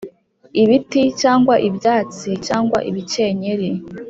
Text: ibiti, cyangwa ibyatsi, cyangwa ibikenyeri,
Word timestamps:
ibiti, 0.63 1.03
cyangwa 1.21 1.55
ibyatsi, 1.67 2.29
cyangwa 2.47 2.77
ibikenyeri, 2.89 3.69